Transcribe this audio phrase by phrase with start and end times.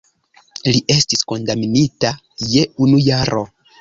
[0.67, 2.13] Li estis kondamnita
[2.55, 3.45] je unu jaro.